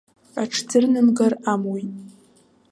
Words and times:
Аҽӡырнамгар 0.41 1.33
амуит. 1.51 1.93